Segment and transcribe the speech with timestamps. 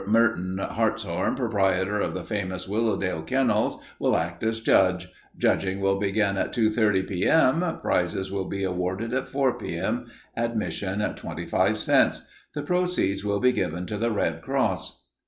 [0.07, 5.09] Merton Hartshorn, proprietor of the famous Willowdale Kennels, will act as judge.
[5.37, 7.77] Judging will begin at 2.30 P.M.
[7.83, 10.07] Prizes will be awarded at 4 P.M.
[10.35, 12.27] ADMISSION, 25 CENTS.
[12.55, 15.03] The proceeds will be given to the Red Cross.